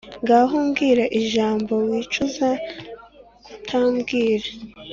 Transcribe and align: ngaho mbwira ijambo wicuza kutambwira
ngaho 0.23 0.55
mbwira 0.67 1.03
ijambo 1.21 1.73
wicuza 1.89 2.49
kutambwira 3.45 4.47